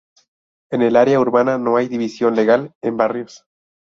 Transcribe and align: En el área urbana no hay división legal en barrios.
En 0.71 0.81
el 0.81 0.95
área 0.95 1.19
urbana 1.19 1.59
no 1.59 1.77
hay 1.77 1.87
división 1.87 2.35
legal 2.35 2.73
en 2.81 2.97
barrios. 2.97 3.45